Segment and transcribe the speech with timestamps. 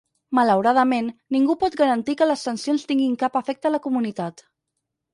[0.37, 4.49] Malauradament, ningú pot garantir que les sancions tinguin cap efecte a la comunitat.